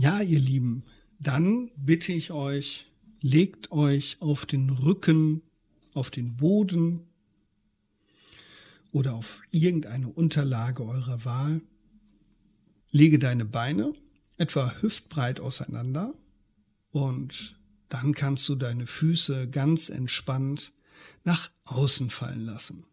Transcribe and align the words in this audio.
Ja, 0.00 0.20
ihr 0.20 0.38
Lieben, 0.38 0.84
dann 1.18 1.72
bitte 1.74 2.12
ich 2.12 2.30
euch, 2.30 2.86
legt 3.20 3.72
euch 3.72 4.18
auf 4.20 4.46
den 4.46 4.70
Rücken, 4.70 5.42
auf 5.92 6.12
den 6.12 6.36
Boden 6.36 7.00
oder 8.92 9.14
auf 9.14 9.42
irgendeine 9.50 10.08
Unterlage 10.08 10.84
eurer 10.84 11.24
Wahl. 11.24 11.62
Lege 12.92 13.18
deine 13.18 13.44
Beine 13.44 13.92
etwa 14.36 14.72
hüftbreit 14.80 15.40
auseinander 15.40 16.14
und 16.92 17.58
dann 17.88 18.14
kannst 18.14 18.48
du 18.48 18.54
deine 18.54 18.86
Füße 18.86 19.50
ganz 19.50 19.88
entspannt 19.88 20.70
nach 21.24 21.50
außen 21.64 22.10
fallen 22.10 22.44
lassen. 22.44 22.84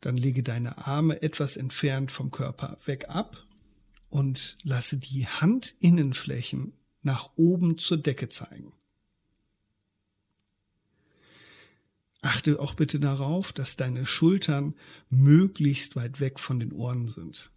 Dann 0.00 0.16
lege 0.16 0.44
deine 0.44 0.86
Arme 0.86 1.20
etwas 1.20 1.56
entfernt 1.56 2.12
vom 2.12 2.30
Körper 2.30 2.78
weg 2.86 3.06
ab 3.08 3.44
und 4.10 4.58
lasse 4.64 4.98
die 4.98 5.26
Handinnenflächen 5.26 6.74
nach 7.02 7.30
oben 7.36 7.78
zur 7.78 7.96
Decke 7.96 8.28
zeigen. 8.28 8.72
Achte 12.22 12.60
auch 12.60 12.74
bitte 12.74 13.00
darauf, 13.00 13.52
dass 13.52 13.76
deine 13.76 14.04
Schultern 14.04 14.74
möglichst 15.08 15.96
weit 15.96 16.20
weg 16.20 16.38
von 16.38 16.60
den 16.60 16.72
Ohren 16.72 17.08
sind. 17.08 17.50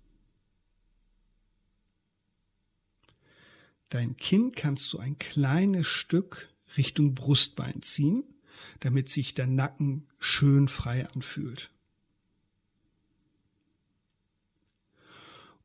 Dein 3.90 4.16
Kinn 4.16 4.54
kannst 4.54 4.94
du 4.94 5.00
ein 5.00 5.20
kleines 5.20 5.88
Stück 5.88 6.50
Richtung 6.78 7.14
Brustbein 7.14 7.82
ziehen, 7.82 8.24
damit 8.80 9.10
sich 9.10 9.34
der 9.34 9.48
Nacken 9.48 10.08
schön 10.18 10.68
frei 10.68 11.08
anfühlt. 11.10 11.73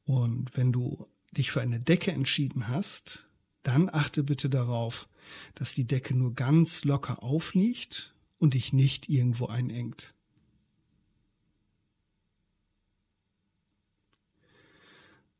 Und 0.09 0.57
wenn 0.57 0.73
du 0.73 1.07
dich 1.33 1.51
für 1.51 1.61
eine 1.61 1.81
Decke 1.81 2.13
entschieden 2.13 2.69
hast, 2.69 3.29
dann 3.63 3.91
achte 3.91 4.23
bitte 4.23 4.49
darauf, 4.49 5.07
dass 5.55 5.75
die 5.75 5.87
Decke 5.87 6.17
nur 6.17 6.33
ganz 6.33 6.85
locker 6.85 7.23
aufliegt 7.23 8.15
und 8.39 8.55
dich 8.55 8.73
nicht 8.73 9.11
irgendwo 9.11 9.49
einengt. 9.49 10.15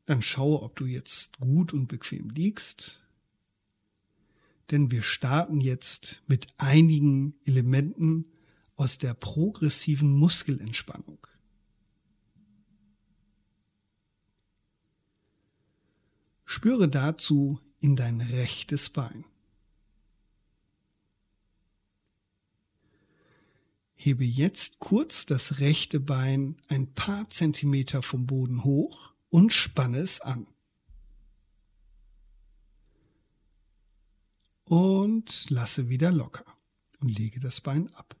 Dann 0.05 0.21
schaue, 0.21 0.61
ob 0.61 0.75
du 0.75 0.85
jetzt 0.85 1.39
gut 1.39 1.73
und 1.73 1.87
bequem 1.87 2.29
liegst, 2.29 3.07
denn 4.69 4.91
wir 4.91 5.01
starten 5.01 5.61
jetzt 5.61 6.21
mit 6.27 6.45
einigen 6.59 7.33
Elementen 7.43 8.25
aus 8.75 8.99
der 8.99 9.15
progressiven 9.15 10.11
Muskelentspannung. 10.11 11.25
Spüre 16.51 16.89
dazu 16.89 17.59
in 17.79 17.95
dein 17.95 18.21
rechtes 18.21 18.89
Bein. 18.89 19.23
Hebe 23.93 24.25
jetzt 24.25 24.79
kurz 24.79 25.27
das 25.27 25.59
rechte 25.59 25.99
Bein 25.99 26.57
ein 26.67 26.91
paar 26.95 27.29
Zentimeter 27.29 28.01
vom 28.01 28.25
Boden 28.25 28.63
hoch 28.63 29.13
und 29.29 29.53
spanne 29.53 29.99
es 29.99 30.21
an. 30.21 30.47
Und 34.63 35.51
lasse 35.51 35.87
wieder 35.87 36.11
locker 36.11 36.45
und 36.99 37.09
lege 37.09 37.39
das 37.39 37.61
Bein 37.61 37.93
ab. 37.93 38.15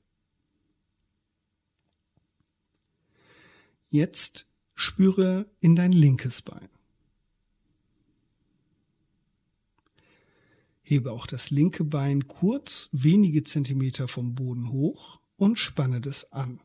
Jetzt 3.87 4.45
spüre 4.75 5.49
in 5.61 5.75
dein 5.75 5.93
linkes 5.93 6.43
Bein. 6.43 6.69
Hebe 10.89 11.11
auch 11.11 11.27
das 11.27 11.51
linke 11.51 11.83
Bein 11.83 12.27
kurz 12.27 12.89
wenige 12.91 13.43
Zentimeter 13.43 14.07
vom 14.07 14.33
Boden 14.33 14.71
hoch 14.71 15.19
und 15.35 15.59
spanne 15.59 16.01
das 16.01 16.33
an. 16.33 16.59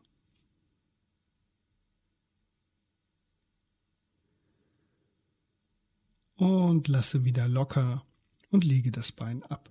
Und 6.37 6.89
lasse 6.89 7.27
wieder 7.27 7.49
locker 7.49 8.03
und 8.49 8.65
lege 8.65 8.91
das 8.91 9.13
Bein 9.13 9.43
ab. 9.43 9.71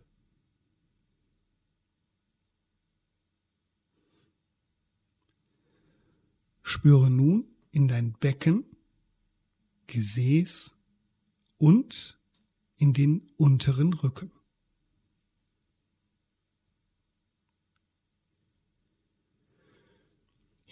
Spüre 6.62 7.10
nun 7.10 7.48
in 7.72 7.88
dein 7.88 8.14
Becken, 8.14 8.66
Gesäß 9.88 10.76
und 11.58 12.20
in 12.78 12.94
den 12.94 13.32
unteren 13.38 13.94
Rücken. 13.94 14.32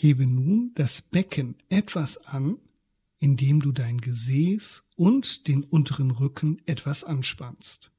Hebe 0.01 0.25
nun 0.25 0.73
das 0.73 0.99
Becken 0.99 1.55
etwas 1.69 2.17
an, 2.25 2.59
indem 3.19 3.59
du 3.59 3.71
dein 3.71 4.01
Gesäß 4.01 4.89
und 4.95 5.47
den 5.47 5.61
unteren 5.61 6.09
Rücken 6.09 6.59
etwas 6.65 7.03
anspannst. 7.03 7.91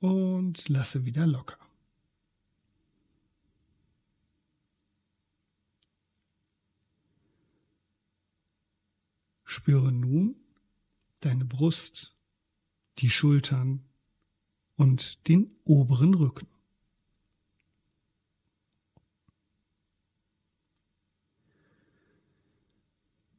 Und 0.00 0.68
lasse 0.68 1.04
wieder 1.04 1.24
locker. 1.24 1.64
Spüre 9.44 9.92
nun 9.92 10.34
deine 11.20 11.44
Brust, 11.44 12.16
die 12.98 13.08
Schultern, 13.08 13.87
und 14.78 15.26
den 15.28 15.52
oberen 15.64 16.14
Rücken. 16.14 16.46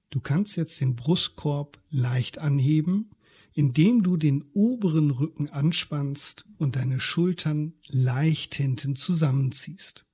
Du 0.10 0.20
kannst 0.20 0.58
jetzt 0.58 0.82
den 0.82 0.96
Brustkorb 0.96 1.80
leicht 1.90 2.40
anheben, 2.40 3.12
indem 3.54 4.04
du 4.04 4.18
den 4.18 4.44
oberen 4.54 5.12
Rücken 5.12 5.50
anspannst 5.50 6.46
und 6.58 6.76
deine 6.76 7.00
Schultern 7.00 7.74
leicht 7.88 8.56
hinten 8.56 8.96
zusammenziehst. 8.96 10.06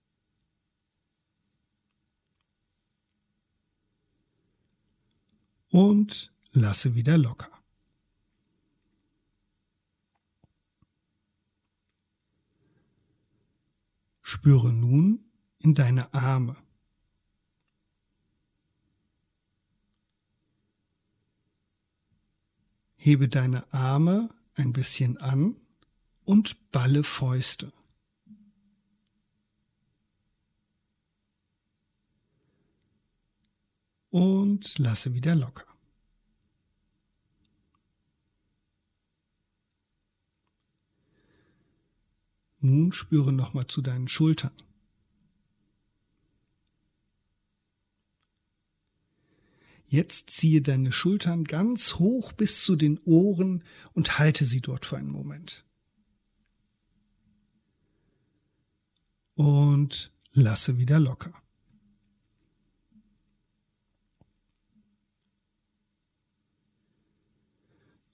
Und 5.69 6.31
lasse 6.51 6.93
wieder 6.93 7.17
locker. 7.17 7.54
Spüre 14.27 14.73
nun 14.73 15.23
in 15.59 15.75
deine 15.75 16.11
Arme. 16.11 16.57
Hebe 22.95 23.29
deine 23.29 23.71
Arme 23.71 24.31
ein 24.55 24.73
bisschen 24.73 25.19
an 25.19 25.61
und 26.23 26.71
balle 26.71 27.03
Fäuste. 27.03 27.71
Und 34.09 34.79
lasse 34.79 35.13
wieder 35.13 35.35
locker. 35.35 35.74
Nun 42.65 42.91
spüre 42.91 43.31
nochmal 43.31 43.67
zu 43.67 43.83
deinen 43.83 44.07
Schultern. 44.07 44.51
Jetzt 49.85 50.31
ziehe 50.31 50.63
deine 50.63 50.91
Schultern 50.91 51.43
ganz 51.43 51.95
hoch 51.99 52.33
bis 52.33 52.63
zu 52.63 52.75
den 52.75 52.99
Ohren 53.05 53.63
und 53.93 54.17
halte 54.17 54.43
sie 54.45 54.61
dort 54.61 54.87
für 54.87 54.97
einen 54.97 55.11
Moment. 55.11 55.63
Und 59.35 60.11
lasse 60.31 60.79
wieder 60.79 60.97
locker. 60.99 61.33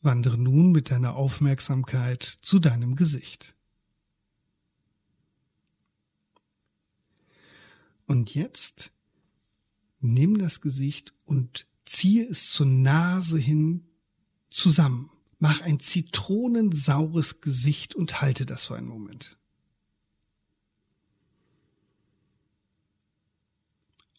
Wandere 0.02 0.38
nun 0.38 0.74
mit 0.74 0.92
deiner 0.92 1.16
Aufmerksamkeit 1.16 2.24
zu 2.24 2.60
deinem 2.60 2.98
Gesicht. 2.98 3.56
Und 8.08 8.34
jetzt 8.34 8.92
nimm 10.00 10.38
das 10.38 10.62
Gesicht 10.62 11.14
und 11.26 11.68
ziehe 11.86 12.26
es 12.26 12.52
zur 12.52 12.66
Nase 12.66 13.38
hin 13.38 13.88
zusammen. 14.50 15.12
Mach 15.40 15.62
ein 15.62 15.80
zitronensaures 15.80 17.42
Gesicht 17.42 17.96
und 17.96 18.22
halte 18.22 18.46
das 18.46 18.66
für 18.66 18.76
einen 18.76 18.88
Moment. 18.88 19.38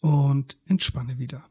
und 0.03 0.57
entspanne 0.65 1.17
wieder. 1.17 1.49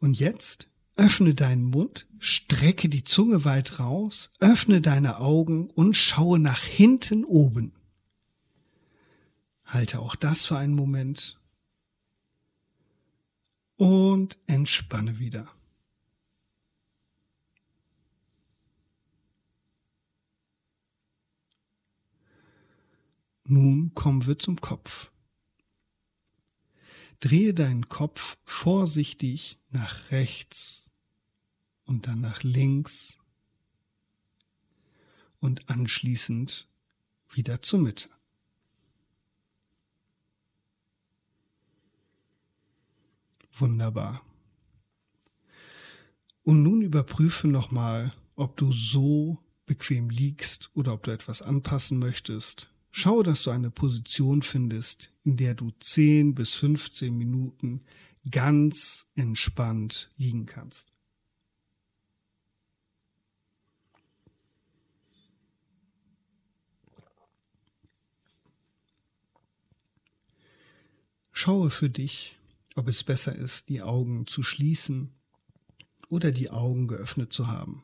Und 0.00 0.18
jetzt 0.18 0.68
öffne 0.96 1.34
deinen 1.34 1.64
Mund, 1.64 2.06
strecke 2.18 2.88
die 2.88 3.04
Zunge 3.04 3.44
weit 3.44 3.80
raus, 3.80 4.30
öffne 4.40 4.80
deine 4.80 5.18
Augen 5.18 5.70
und 5.70 5.96
schaue 5.96 6.38
nach 6.38 6.62
hinten 6.62 7.24
oben. 7.24 7.72
Halte 9.64 10.00
auch 10.00 10.14
das 10.14 10.44
für 10.44 10.56
einen 10.56 10.74
Moment 10.74 11.40
und 13.76 14.38
entspanne 14.46 15.18
wieder. 15.18 15.50
Nun 23.46 23.92
kommen 23.94 24.26
wir 24.26 24.38
zum 24.38 24.60
Kopf. 24.60 25.10
Drehe 27.24 27.54
deinen 27.54 27.88
Kopf 27.88 28.36
vorsichtig 28.44 29.58
nach 29.70 30.10
rechts 30.10 30.92
und 31.86 32.06
dann 32.06 32.20
nach 32.20 32.42
links 32.42 33.18
und 35.40 35.70
anschließend 35.70 36.68
wieder 37.30 37.62
zur 37.62 37.78
Mitte. 37.78 38.10
Wunderbar. 43.54 44.20
Und 46.42 46.62
nun 46.62 46.82
überprüfe 46.82 47.48
nochmal, 47.48 48.12
ob 48.36 48.58
du 48.58 48.70
so 48.70 49.38
bequem 49.64 50.10
liegst 50.10 50.68
oder 50.74 50.92
ob 50.92 51.04
du 51.04 51.10
etwas 51.10 51.40
anpassen 51.40 51.98
möchtest. 51.98 52.73
Schau, 52.96 53.24
dass 53.24 53.42
du 53.42 53.50
eine 53.50 53.72
Position 53.72 54.42
findest, 54.42 55.10
in 55.24 55.36
der 55.36 55.54
du 55.54 55.72
10 55.80 56.36
bis 56.36 56.54
15 56.54 57.12
Minuten 57.18 57.82
ganz 58.30 59.10
entspannt 59.16 60.12
liegen 60.16 60.46
kannst. 60.46 60.86
Schaue 71.32 71.70
für 71.70 71.90
dich, 71.90 72.36
ob 72.76 72.86
es 72.86 73.02
besser 73.02 73.34
ist, 73.34 73.70
die 73.70 73.82
Augen 73.82 74.28
zu 74.28 74.44
schließen 74.44 75.12
oder 76.10 76.30
die 76.30 76.50
Augen 76.50 76.86
geöffnet 76.86 77.32
zu 77.32 77.48
haben. 77.48 77.82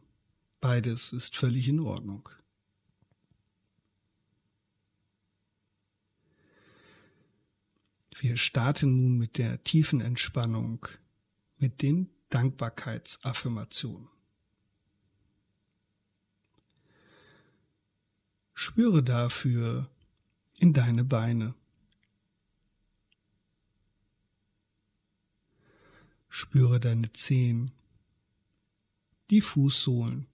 Beides 0.61 1.13
ist 1.13 1.37
völlig 1.37 1.67
in 1.67 1.81
Ordnung. 1.81 2.29
Wir 8.23 8.37
starten 8.37 9.01
nun 9.01 9.17
mit 9.17 9.39
der 9.39 9.65
tiefen 9.65 10.03
Entspannung, 10.03 10.87
mit 11.57 11.81
den 11.81 12.11
Dankbarkeitsaffirmationen. 12.29 14.11
Spüre 18.53 19.03
dafür 19.03 19.91
in 20.59 20.75
deine 20.75 21.03
Beine. 21.03 21.55
Spüre 26.29 26.79
deine 26.79 27.11
Zehen, 27.15 27.73
die 29.31 29.41
Fußsohlen, 29.41 30.27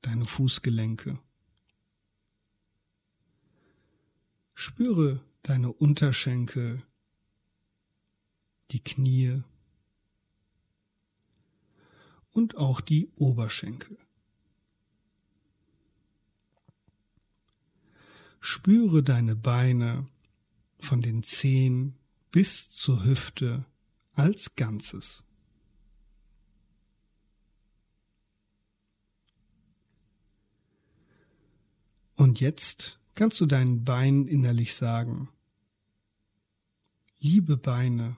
deine 0.00 0.24
Fußgelenke. 0.24 1.18
Spüre 4.54 5.22
deine 5.42 5.72
Unterschenkel, 5.72 6.82
die 8.70 8.82
Knie 8.82 9.42
und 12.32 12.56
auch 12.56 12.80
die 12.80 13.10
Oberschenkel. 13.16 13.98
Spüre 18.40 19.02
deine 19.02 19.36
Beine 19.36 20.06
von 20.78 21.02
den 21.02 21.22
Zehen 21.22 21.98
bis 22.30 22.70
zur 22.70 23.04
Hüfte 23.04 23.66
als 24.14 24.56
Ganzes. 24.56 25.24
Und 32.14 32.40
jetzt 32.40 32.99
kannst 33.20 33.38
du 33.38 33.44
deinen 33.44 33.84
Beinen 33.84 34.26
innerlich 34.26 34.74
sagen, 34.74 35.28
liebe 37.18 37.58
Beine, 37.58 38.16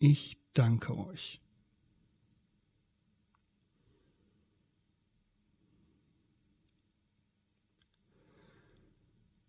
ich 0.00 0.38
danke 0.54 0.98
euch. 0.98 1.40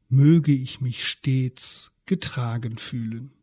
Möge 0.07 0.51
ich 0.51 0.81
mich 0.81 1.07
stets 1.07 1.93
getragen 2.05 2.77
fühlen. 2.77 3.36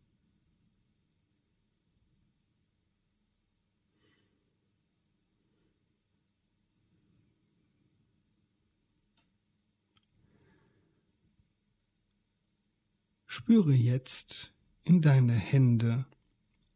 Spüre 13.36 13.72
jetzt 13.72 14.54
in 14.84 15.02
deine 15.02 15.32
Hände 15.32 16.06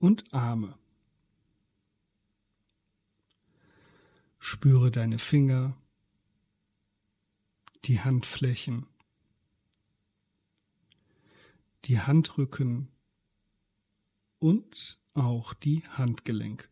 und 0.00 0.34
Arme. 0.34 0.76
Spüre 4.40 4.90
deine 4.90 5.20
Finger, 5.20 5.76
die 7.84 8.00
Handflächen, 8.00 8.88
die 11.84 12.00
Handrücken 12.00 12.88
und 14.40 14.98
auch 15.14 15.54
die 15.54 15.86
Handgelenke. 15.90 16.66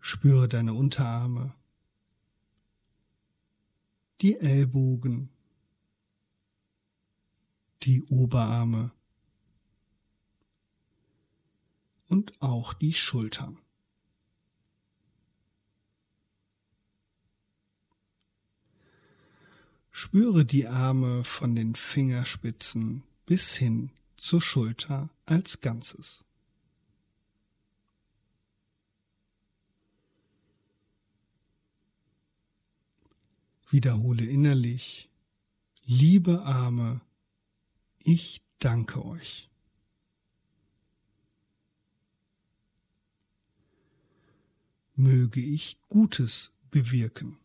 Spüre 0.00 0.48
deine 0.48 0.74
Unterarme, 0.74 1.54
die 4.20 4.38
Ellbogen, 4.38 5.30
die 7.82 8.02
Oberarme 8.04 8.92
und 12.08 12.40
auch 12.42 12.74
die 12.74 12.92
Schultern. 12.92 13.58
Spüre 19.90 20.44
die 20.44 20.66
Arme 20.66 21.24
von 21.24 21.54
den 21.54 21.74
Fingerspitzen 21.74 23.04
bis 23.26 23.54
hin 23.54 23.90
zur 24.16 24.40
Schulter 24.40 25.10
als 25.26 25.60
Ganzes. 25.60 26.29
Wiederhole 33.70 34.24
innerlich, 34.24 35.08
liebe 35.84 36.42
Arme, 36.42 37.02
ich 38.00 38.42
danke 38.58 39.04
euch. 39.04 39.48
Möge 44.96 45.40
ich 45.40 45.78
Gutes 45.88 46.52
bewirken. 46.72 47.38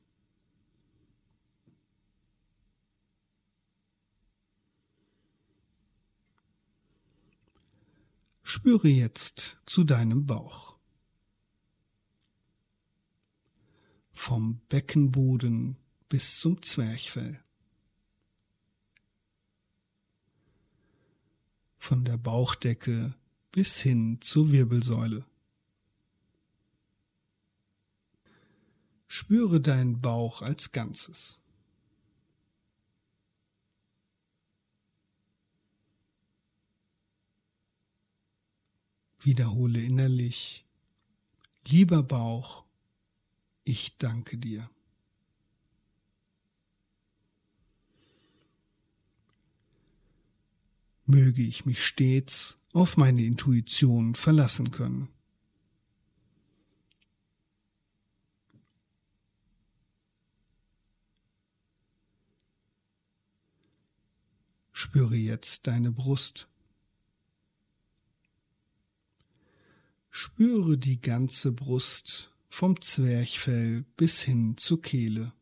Spüre 8.41 8.88
jetzt 8.88 9.60
zu 9.67 9.84
deinem 9.84 10.25
Bauch. 10.25 10.75
Vom 14.12 14.60
Beckenboden 14.70 15.77
bis 16.15 16.39
zum 16.39 16.62
Zwerchfell. 16.62 17.43
Von 21.77 22.05
der 22.05 22.15
Bauchdecke 22.15 23.13
bis 23.51 23.81
hin 23.81 24.22
zur 24.22 24.50
Wirbelsäule. 24.53 25.25
Spüre 29.07 29.60
deinen 29.60 30.00
Bauch 30.00 30.41
als 30.41 30.72
Ganzes. 30.72 31.43
Wiederhole 39.17 39.81
innerlich, 39.81 40.63
lieber 41.67 42.03
Bauch, 42.03 42.63
ich 43.65 43.98
danke 43.98 44.38
dir. 44.38 44.69
Möge 51.06 51.44
ich 51.44 51.66
mich 51.66 51.86
stets 51.86 52.60
auf 52.74 52.98
meine 52.98 53.24
Intuition 53.24 54.16
verlassen 54.16 54.72
können. 54.72 55.08
Spüre 64.72 65.16
jetzt 65.16 65.68
deine 65.68 65.92
Brust. 65.92 66.48
Spüre 70.10 70.78
die 70.78 71.02
ganze 71.02 71.52
Brust 71.52 72.34
vom 72.50 72.82
Zwerchfell 72.82 73.86
bis 73.98 74.22
hin 74.22 74.58
zur 74.58 74.82
Kehle. 74.82 75.34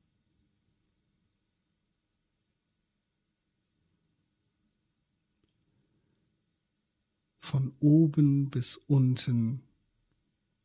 Von 7.53 7.71
oben 7.81 8.49
bis 8.49 8.77
unten 8.77 9.61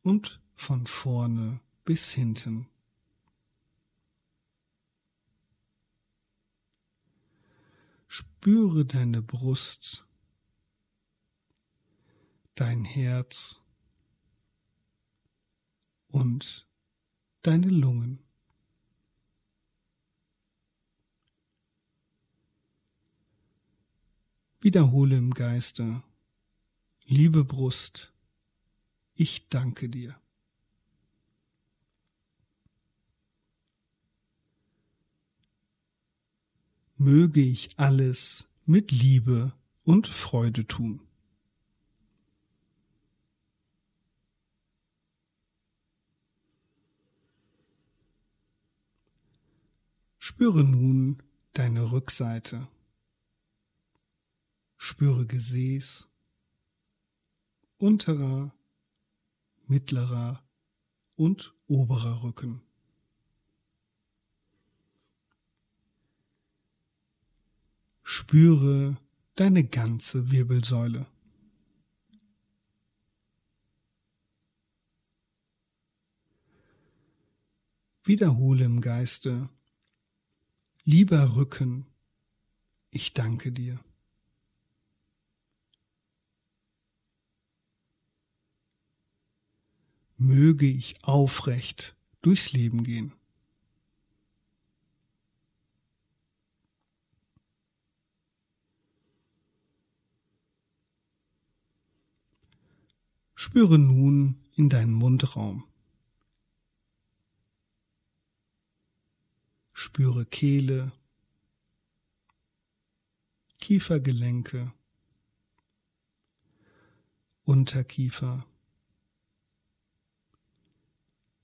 und 0.01 0.41
von 0.55 0.87
vorne 0.87 1.59
bis 1.85 2.13
hinten. 2.13 2.67
Spüre 8.07 8.87
deine 8.87 9.21
Brust, 9.21 10.07
dein 12.55 12.85
Herz 12.85 13.61
und 16.07 16.67
deine 17.43 17.69
Lungen. 17.69 18.17
Wiederhole 24.59 25.17
im 25.17 25.35
Geiste, 25.35 26.01
liebe 27.09 27.43
Brust, 27.43 28.13
ich 29.15 29.49
danke 29.49 29.89
dir. 29.89 30.15
Möge 36.95 37.41
ich 37.41 37.79
alles 37.79 38.49
mit 38.65 38.91
Liebe 38.91 39.53
und 39.83 40.07
Freude 40.07 40.67
tun. 40.67 41.01
Spüre 50.19 50.63
nun 50.63 51.23
deine 51.53 51.91
Rückseite. 51.91 52.67
Spüre 54.77 55.25
Gesäß, 55.25 56.08
unterer, 57.79 58.53
mittlerer 59.65 60.43
und 61.15 61.53
oberer 61.67 62.23
Rücken. 62.23 62.61
Spüre 68.03 68.97
deine 69.35 69.63
ganze 69.63 70.31
Wirbelsäule. 70.31 71.07
Wiederhole 78.03 78.65
im 78.65 78.81
Geiste 78.81 79.49
Lieber 80.83 81.35
Rücken, 81.35 81.85
ich 82.89 83.13
danke 83.13 83.51
dir. 83.51 83.79
Möge 90.21 90.65
ich 90.65 91.01
aufrecht 91.05 91.95
durchs 92.21 92.51
Leben 92.51 92.83
gehen. 92.83 93.13
Spüre 103.33 103.79
nun 103.79 104.43
in 104.55 104.67
deinen 104.67 104.91
Mundraum. 104.91 105.63
Spüre 109.71 110.25
Kehle, 110.25 110.91
Kiefergelenke, 113.59 114.73
Unterkiefer, 117.45 118.45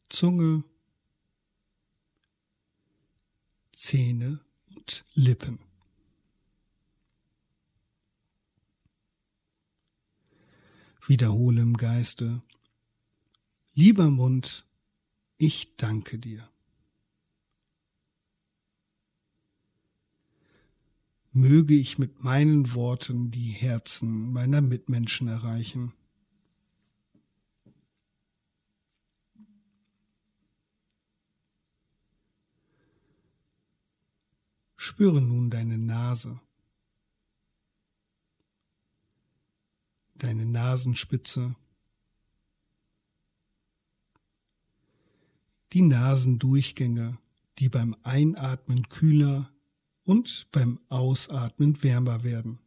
Zunge, 0.10 0.64
Zähne 3.72 4.40
und 4.76 5.06
Lippen. 5.14 5.60
Wiederhole 11.08 11.62
im 11.62 11.78
Geiste, 11.78 12.42
lieber 13.74 14.10
Mund, 14.10 14.66
ich 15.38 15.76
danke 15.78 16.18
dir. 16.18 16.50
möge 21.36 21.76
ich 21.76 21.98
mit 21.98 22.24
meinen 22.24 22.74
Worten 22.74 23.30
die 23.30 23.50
Herzen 23.50 24.32
meiner 24.32 24.62
Mitmenschen 24.62 25.28
erreichen. 25.28 25.94
Spüre 34.86 35.20
nun 35.20 35.50
deine 35.50 35.80
Nase, 35.80 36.39
deine 40.13 40.46
Nasenspitze, 40.46 41.56
die 45.74 45.82
Nasendurchgänge, 45.82 47.18
die 47.58 47.68
beim 47.68 47.96
Einatmen 48.04 48.88
kühler 48.88 49.51
und 50.04 50.46
beim 50.51 50.80
Ausatmen 50.89 51.82
wärmer 51.82 52.24
werden. 52.24 52.60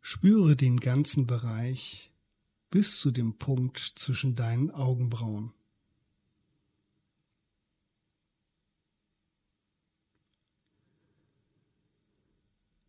Spüre 0.00 0.56
den 0.56 0.80
ganzen 0.80 1.26
Bereich 1.26 2.07
bis 2.70 3.00
zu 3.00 3.10
dem 3.10 3.38
Punkt 3.38 3.78
zwischen 3.78 4.36
deinen 4.36 4.70
Augenbrauen. 4.70 5.52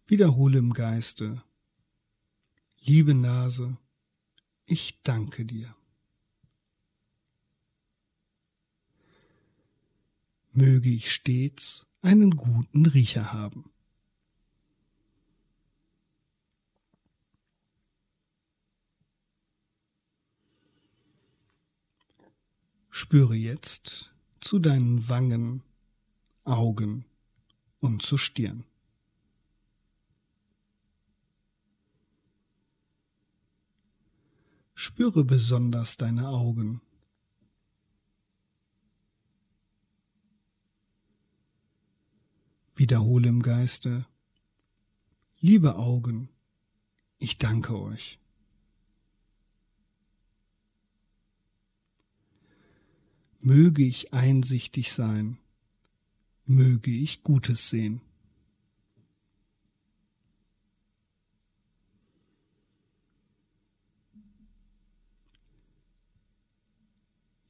Wiederhole 0.08 0.58
im 0.58 0.74
Geiste, 0.74 1.44
liebe 2.80 3.14
Nase, 3.14 3.78
ich 4.66 5.02
danke 5.04 5.46
dir. 5.46 5.76
möge 10.60 10.90
ich 10.90 11.12
stets 11.12 11.88
einen 12.02 12.32
guten 12.32 12.86
Riecher 12.86 13.32
haben. 13.32 13.72
Spüre 23.02 23.34
jetzt 23.34 24.12
zu 24.42 24.60
deinen 24.60 25.08
Wangen, 25.08 25.64
Augen 26.44 27.06
und 27.80 28.02
zur 28.02 28.20
Stirn. 28.20 28.66
Spüre 34.74 35.24
besonders 35.24 35.96
deine 35.96 36.28
Augen. 36.28 36.82
Wiederhole 42.76 43.30
im 43.30 43.42
Geiste, 43.42 44.06
liebe 45.40 45.78
Augen, 45.78 46.28
ich 47.18 47.38
danke 47.38 47.80
euch. 47.80 48.19
Möge 53.42 53.84
ich 53.84 54.14
einsichtig 54.14 54.92
sein. 54.92 55.38
Möge 56.46 56.92
ich 56.92 57.24
Gutes 57.24 57.70
sehen. 57.70 58.02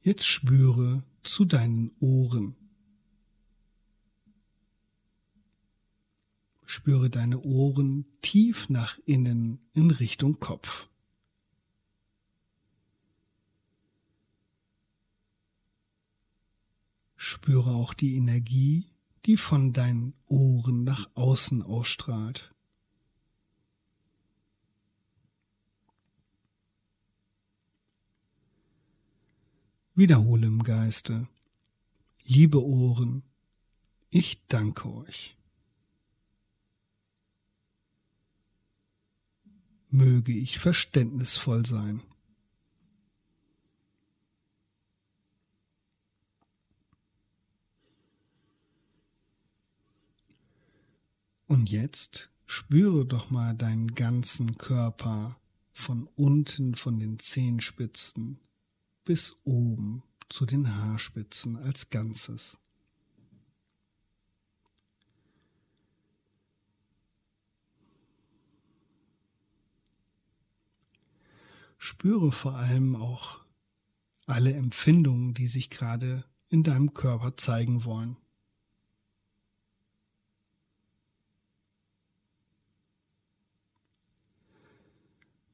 Jetzt 0.02 0.26
spüre 0.26 1.02
zu 1.22 1.44
deinen 1.44 1.90
Ohren. 2.00 2.56
Spüre 6.66 7.10
deine 7.10 7.40
Ohren 7.40 8.06
tief 8.22 8.68
nach 8.68 8.98
innen 9.06 9.58
in 9.72 9.90
Richtung 9.90 10.38
Kopf. 10.38 10.89
Spüre 17.42 17.70
auch 17.70 17.94
die 17.94 18.16
Energie, 18.16 18.84
die 19.24 19.38
von 19.38 19.72
deinen 19.72 20.12
Ohren 20.26 20.84
nach 20.84 21.08
außen 21.14 21.62
ausstrahlt. 21.62 22.54
Wiederhole 29.94 30.48
im 30.48 30.62
Geiste. 30.62 31.28
Liebe 32.24 32.62
Ohren, 32.62 33.22
ich 34.10 34.46
danke 34.48 34.92
euch. 34.92 35.34
Möge 39.88 40.32
ich 40.32 40.58
verständnisvoll 40.58 41.64
sein. 41.64 42.02
Und 51.50 51.68
jetzt 51.68 52.30
spüre 52.46 53.04
doch 53.04 53.30
mal 53.30 53.56
deinen 53.56 53.96
ganzen 53.96 54.56
Körper 54.56 55.36
von 55.72 56.08
unten 56.14 56.76
von 56.76 57.00
den 57.00 57.18
Zehenspitzen 57.18 58.38
bis 59.04 59.34
oben 59.42 60.04
zu 60.28 60.46
den 60.46 60.76
Haarspitzen 60.76 61.56
als 61.56 61.90
Ganzes. 61.90 62.60
Spüre 71.78 72.30
vor 72.30 72.54
allem 72.54 72.94
auch 72.94 73.40
alle 74.26 74.52
Empfindungen, 74.52 75.34
die 75.34 75.48
sich 75.48 75.68
gerade 75.68 76.24
in 76.48 76.62
deinem 76.62 76.94
Körper 76.94 77.36
zeigen 77.36 77.84
wollen. 77.84 78.18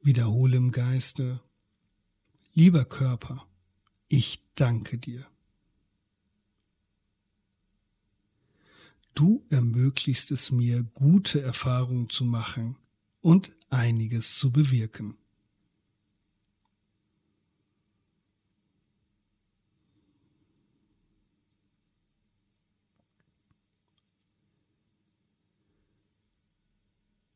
Wiederhole 0.06 0.56
im 0.56 0.70
Geiste, 0.70 1.40
Lieber 2.54 2.84
Körper, 2.84 3.46
ich 4.08 4.40
danke 4.54 4.96
dir. 4.96 5.26
Du 9.14 9.44
ermöglichst 9.50 10.30
es 10.30 10.52
mir, 10.52 10.84
gute 10.94 11.42
Erfahrungen 11.42 12.08
zu 12.08 12.24
machen 12.24 12.76
und 13.20 13.52
einiges 13.68 14.38
zu 14.38 14.52
bewirken. 14.52 15.18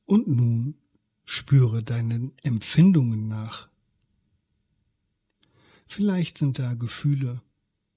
Und 0.07 0.29
nun 0.29 0.80
spüre 1.31 1.81
deinen 1.85 2.37
Empfindungen 2.43 3.29
nach. 3.29 3.69
Vielleicht 5.87 6.39
sind 6.39 6.59
da 6.59 6.75
Gefühle 6.75 7.41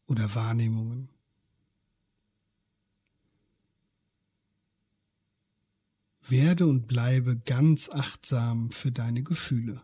oder 0.06 0.36
Wahrnehmungen. 0.36 1.10
Werde 6.22 6.68
und 6.68 6.86
bleibe 6.86 7.36
ganz 7.38 7.90
achtsam 7.90 8.72
für 8.72 8.92
deine 8.92 9.24
Gefühle. 9.24 9.82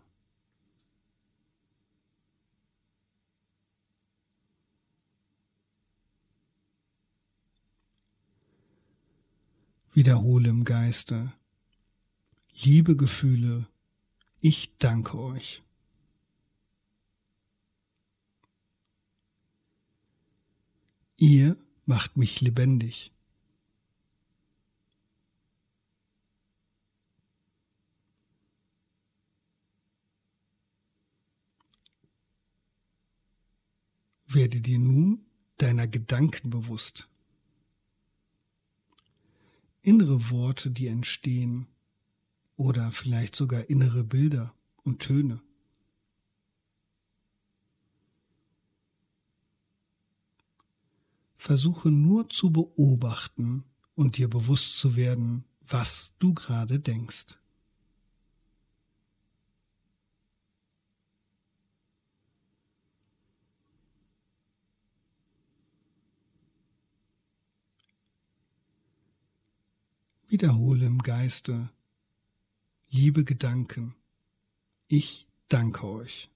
Wiederhole 9.91 10.49
im 10.49 10.65
Geiste. 10.65 11.33
Liebe 12.61 12.97
Gefühle, 12.97 13.69
ich 14.41 14.77
danke 14.79 15.17
euch. 15.17 15.63
Ihr 21.15 21.55
macht 21.85 22.17
mich 22.17 22.41
lebendig. 22.41 23.13
Werde 34.27 34.59
dir 34.59 34.79
nun 34.79 35.25
deiner 35.55 35.87
Gedanken 35.87 36.49
bewusst. 36.49 37.07
Innere 39.81 40.29
Worte, 40.29 40.71
die 40.71 40.87
entstehen, 40.87 41.69
oder 42.59 42.91
vielleicht 42.91 43.37
sogar 43.37 43.69
innere 43.69 44.03
Bilder 44.03 44.53
und 44.83 44.99
Töne. 44.99 45.41
Versuche 51.37 51.89
nur 51.89 52.29
zu 52.29 52.51
beobachten 52.51 53.63
und 53.95 54.17
dir 54.17 54.29
bewusst 54.29 54.77
zu 54.77 54.97
werden, 54.97 55.45
was 55.65 56.17
du 56.19 56.33
gerade 56.33 56.81
denkst. 56.81 57.37
Wiederhole 70.27 70.85
im 70.85 70.97
Geiste, 70.99 71.69
liebe 72.89 73.23
Gedanken, 73.23 73.95
ich 74.87 75.27
danke 75.47 75.87
euch. 75.87 76.29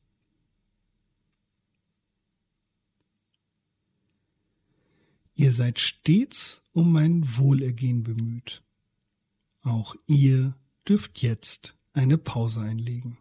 Ihr 5.35 5.51
seid 5.51 5.79
stets 5.79 6.63
um 6.73 6.91
mein 6.91 7.37
Wohlergehen 7.37 8.03
bemüht. 8.03 8.63
Auch 9.63 9.95
ihr 10.05 10.55
dürft 10.87 11.21
jetzt 11.21 11.75
eine 11.93 12.17
Pause 12.17 12.61
einlegen. 12.61 13.17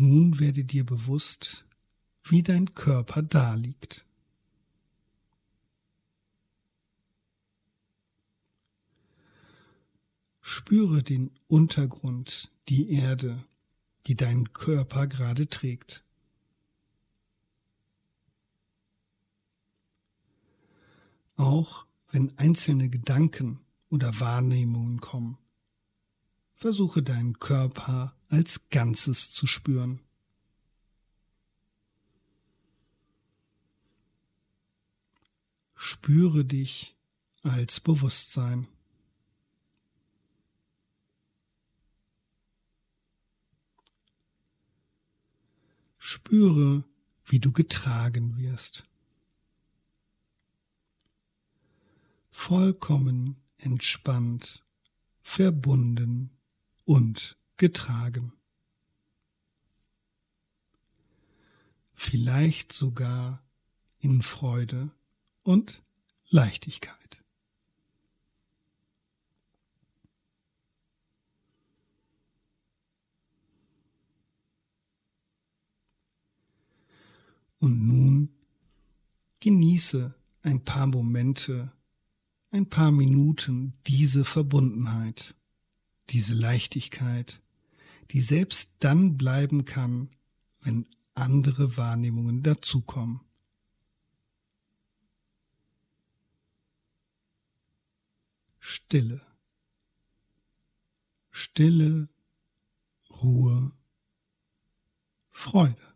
Nun 0.00 0.40
werde 0.40 0.64
dir 0.64 0.86
bewusst, 0.86 1.66
wie 2.24 2.42
dein 2.42 2.74
Körper 2.74 3.20
daliegt. 3.20 4.06
Spüre 10.40 11.02
den 11.02 11.30
Untergrund, 11.48 12.50
die 12.70 12.92
Erde, 12.92 13.44
die 14.06 14.16
deinen 14.16 14.54
Körper 14.54 15.06
gerade 15.06 15.50
trägt. 15.50 16.02
Auch 21.36 21.84
wenn 22.10 22.32
einzelne 22.38 22.88
Gedanken 22.88 23.60
oder 23.90 24.18
Wahrnehmungen 24.18 25.02
kommen, 25.02 25.36
versuche 26.60 27.02
deinen 27.02 27.38
Körper 27.40 28.14
als 28.28 28.68
Ganzes 28.68 29.32
zu 29.32 29.46
spüren. 29.46 30.00
Spüre 35.74 36.44
dich 36.44 36.94
als 37.42 37.80
Bewusstsein. 37.80 38.68
Spüre, 45.96 46.84
wie 47.24 47.40
du 47.40 47.52
getragen 47.52 48.36
wirst. 48.36 48.86
Vollkommen 52.30 53.38
entspannt, 53.56 54.62
verbunden 55.22 56.36
und 56.90 57.38
getragen. 57.56 58.32
Vielleicht 61.92 62.72
sogar 62.72 63.44
in 64.00 64.22
Freude 64.22 64.90
und 65.44 65.84
Leichtigkeit. 66.30 67.22
Und 77.60 77.86
nun 77.86 78.34
genieße 79.38 80.12
ein 80.42 80.64
paar 80.64 80.88
Momente, 80.88 81.72
ein 82.50 82.68
paar 82.68 82.90
Minuten 82.90 83.74
diese 83.86 84.24
Verbundenheit 84.24 85.36
diese 86.10 86.34
Leichtigkeit, 86.34 87.40
die 88.10 88.20
selbst 88.20 88.76
dann 88.80 89.16
bleiben 89.16 89.64
kann, 89.64 90.10
wenn 90.62 90.86
andere 91.14 91.76
Wahrnehmungen 91.76 92.42
dazukommen. 92.42 93.20
Stille. 98.58 99.20
Stille, 101.30 102.08
Ruhe, 103.22 103.72
Freude. 105.30 105.89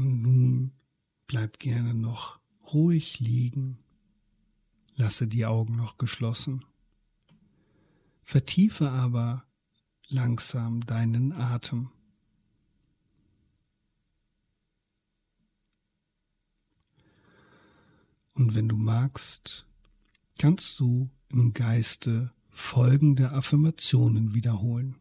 Und 0.00 0.22
nun 0.22 0.72
bleib 1.26 1.58
gerne 1.58 1.92
noch 1.92 2.40
ruhig 2.72 3.20
liegen. 3.20 3.76
Lasse 4.94 5.28
die 5.28 5.44
Augen 5.44 5.76
noch 5.76 5.98
geschlossen. 5.98 6.64
Vertiefe 8.22 8.90
aber 8.90 9.44
langsam 10.08 10.80
deinen 10.86 11.32
Atem. 11.32 11.90
Und 18.32 18.54
wenn 18.54 18.70
du 18.70 18.76
magst, 18.78 19.66
kannst 20.38 20.80
du 20.80 21.10
im 21.28 21.52
Geiste 21.52 22.32
folgende 22.48 23.32
Affirmationen 23.32 24.32
wiederholen. 24.34 24.96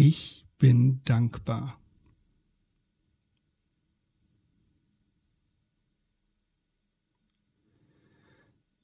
Ich 0.00 0.46
bin 0.58 1.02
dankbar. 1.04 1.76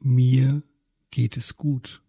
Mir 0.01 0.65
geht 1.13 1.37
es 1.37 1.57
gut. 1.57 2.03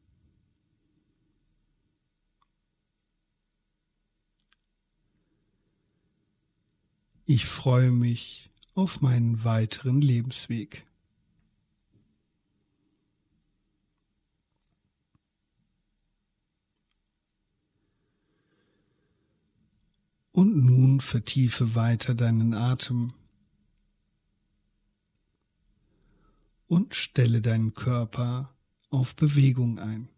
Ich 7.26 7.46
freue 7.46 7.91
mich 7.91 8.50
auf 8.74 9.02
meinen 9.02 9.44
weiteren 9.44 10.02
Lebensweg. 10.02 10.88
Und 20.36 20.65
nun 20.65 21.00
vertiefe 21.00 21.76
weiter 21.76 22.13
deinen 22.13 22.54
Atem 22.54 23.13
und 26.67 26.93
stelle 26.93 27.41
deinen 27.41 27.74
Körper 27.74 28.54
auf 28.89 29.15
Bewegung 29.15 29.80
ein. 29.80 30.10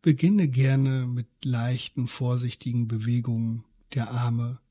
Beginne 0.00 0.48
gerne 0.48 1.04
mit 1.04 1.26
leichten, 1.44 2.08
vorsichtigen 2.08 2.88
Bewegungen 2.88 3.62
der 3.92 4.10
Arme, 4.10 4.62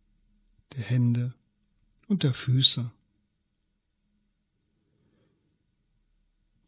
der 0.74 0.82
Hände 0.82 1.36
und 2.08 2.24
der 2.24 2.34
Füße. 2.34 2.90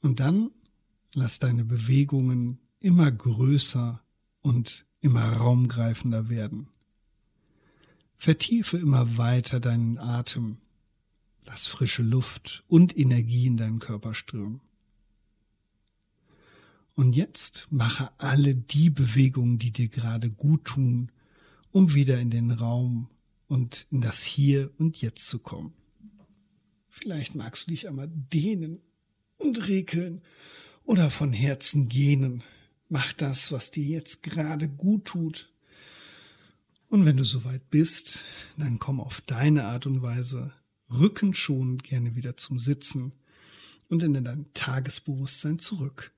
Und 0.04 0.20
dann 0.20 0.52
lass 1.16 1.40
deine 1.40 1.66
Bewegungen 1.66 2.60
immer 2.80 3.12
größer 3.12 4.04
und 4.42 4.86
immer 5.02 5.32
raumgreifender 5.34 6.30
werden. 6.30 6.68
Vertiefe 8.18 8.78
immer 8.78 9.18
weiter 9.18 9.60
deinen 9.60 9.98
Atem, 9.98 10.58
lass 11.46 11.68
frische 11.68 12.04
Luft 12.04 12.64
und 12.68 12.98
Energie 12.98 13.48
in 13.48 13.58
deinen 13.58 13.80
Körper 13.80 14.14
strömen. 14.14 14.62
Und 16.96 17.16
jetzt 17.16 17.68
mache 17.70 18.12
alle 18.18 18.56
die 18.56 18.90
Bewegungen, 18.90 19.58
die 19.58 19.72
dir 19.72 19.88
gerade 19.88 20.30
gut 20.30 20.66
tun, 20.66 21.12
um 21.72 21.94
wieder 21.94 22.20
in 22.20 22.30
den 22.30 22.52
Raum 22.52 23.10
und 23.48 23.88
in 23.90 24.02
das 24.02 24.22
Hier 24.24 24.70
und 24.78 25.02
Jetzt 25.02 25.26
zu 25.28 25.40
kommen. 25.40 25.74
Vielleicht 26.90 27.36
magst 27.36 27.68
du 27.68 27.72
dich 27.72 27.88
einmal 27.88 28.10
dehnen 28.10 28.82
und 29.38 29.70
rekeln 29.70 30.22
oder 30.84 31.10
von 31.10 31.32
Herzen 31.32 31.88
gähnen. 31.88 32.44
Mach 32.90 33.14
das, 33.14 33.52
was 33.52 33.70
dir 33.70 33.84
jetzt 33.84 34.24
gerade 34.24 34.68
gut 34.68 35.06
tut. 35.06 35.54
Und 36.90 37.06
wenn 37.06 37.18
du 37.18 37.24
soweit 37.24 37.70
bist, 37.70 38.26
dann 38.58 38.80
komm 38.80 39.00
auf 39.00 39.22
deine 39.22 39.66
Art 39.66 39.86
und 39.86 40.02
Weise 40.02 40.54
rückenschonend 40.92 41.84
gerne 41.84 42.16
wieder 42.16 42.36
zum 42.36 42.58
Sitzen 42.58 43.14
und 43.90 44.02
in 44.02 44.14
dein 44.24 44.48
Tagesbewusstsein 44.56 45.60
zurück. 45.60 46.12